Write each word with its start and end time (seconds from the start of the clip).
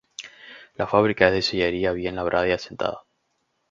La 0.77 0.87
fábrica 0.87 1.27
es 1.27 1.33
de 1.35 1.41
sillería 1.43 1.91
bien 1.91 2.15
labrada 2.15 2.47
y 2.47 2.51
asentada. 2.53 3.01